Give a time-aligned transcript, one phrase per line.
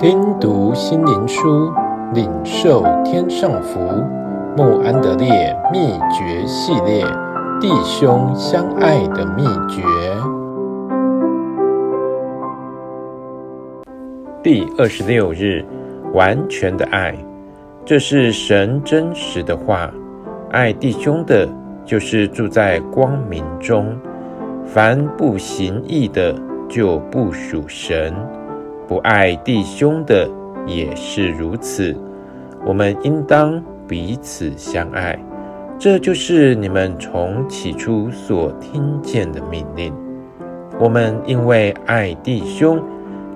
[0.00, 1.70] 听读心灵书，
[2.14, 3.78] 领受天上福。
[4.56, 7.04] 穆安德烈秘诀系列：
[7.60, 9.82] 弟兄相爱的秘诀。
[14.42, 15.62] 第二十六日，
[16.14, 17.14] 完全的爱，
[17.84, 19.90] 这是神真实的话。
[20.50, 21.46] 爱弟兄的，
[21.84, 23.84] 就是住在光明中；
[24.64, 26.34] 凡不行义的，
[26.70, 28.14] 就不属神。
[28.90, 30.28] 不爱弟兄的
[30.66, 31.96] 也是如此。
[32.66, 35.16] 我们应当彼此相爱，
[35.78, 39.94] 这就是你们从起初所听见的命令。
[40.80, 42.82] 我们因为爱弟兄，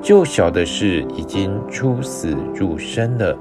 [0.00, 3.36] 就晓得是已经出死入生了。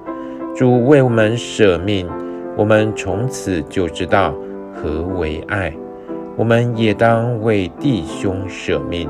[0.53, 2.05] 主为我们舍命，
[2.57, 4.35] 我们从此就知道
[4.73, 5.73] 何为爱。
[6.35, 9.09] 我们也当为弟兄舍命。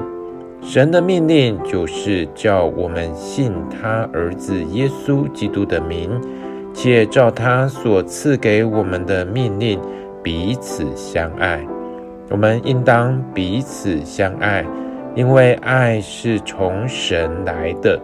[0.62, 6.10] 神的命令就是叫我们信他儿子耶稣基督的名，
[6.74, 9.80] 且照他所赐给我们的命令
[10.24, 11.66] 彼此相爱。
[12.30, 14.64] 我们应当彼此相爱，
[15.16, 18.00] 因为爱是从神来的。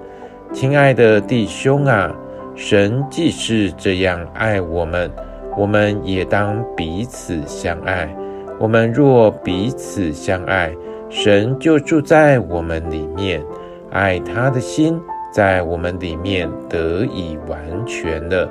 [0.52, 2.14] 亲爱的弟兄啊，
[2.56, 5.10] 神既是这样爱我们，
[5.56, 8.14] 我们也当彼此相爱。
[8.60, 10.74] 我们若彼此相爱，
[11.10, 13.42] 神就住在我们里面，
[13.92, 15.00] 爱他的心
[15.32, 18.50] 在我们里面得以完全了。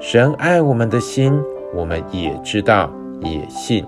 [0.00, 1.32] 神爱我们的心，
[1.74, 3.84] 我们也知道，也信。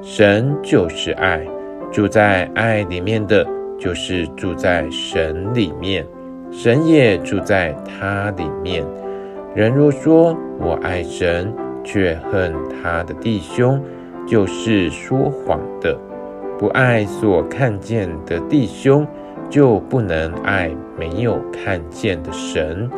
[0.00, 1.44] 神就是爱，
[1.92, 3.46] 住在爱里面的，
[3.78, 6.06] 就是住在神里面，
[6.50, 8.82] 神也住在他里面。
[9.54, 11.52] 人若说我爱神，
[11.84, 13.82] 却恨他的弟兄，
[14.26, 15.98] 就是说谎的。
[16.58, 19.06] 不爱所看见的弟兄，
[19.48, 22.90] 就不能爱没有看见的神。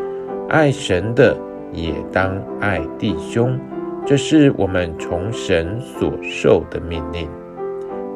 [0.49, 1.37] 爱神的
[1.71, 3.59] 也当爱弟兄，
[4.07, 7.29] 这是我们从神所受的命令。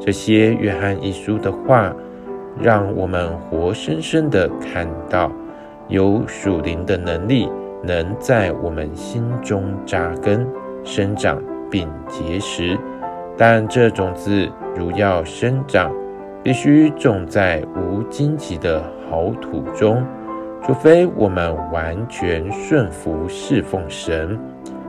[0.01, 1.95] 这些约翰一书的话，
[2.59, 5.31] 让我们活生生的看到，
[5.89, 7.49] 有属灵的能力
[7.83, 10.47] 能在我们心中扎根、
[10.83, 11.41] 生长
[11.71, 12.79] 并结实。
[13.37, 15.93] 但这种子如要生长，
[16.43, 20.05] 必须种在无荆棘的好土中。
[20.67, 24.39] 除非我们完全顺服侍奉神，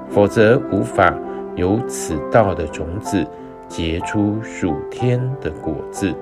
[0.07, 1.13] 否则无法
[1.55, 3.25] 由此道的种子
[3.67, 6.13] 结出属天的果子。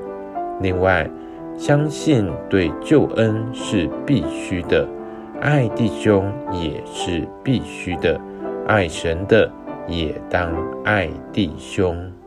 [0.60, 1.08] 另外，
[1.56, 4.88] 相信对救恩是必须的，
[5.40, 8.20] 爱弟兄也是必须的，
[8.66, 9.48] 爱神的。
[9.88, 12.23] 也当爱弟兄。